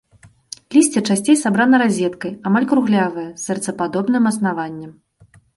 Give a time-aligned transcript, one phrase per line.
[0.75, 4.91] Лісце часцей сабрана разеткай, амаль круглявае, з сэрцападобным аснаваннем.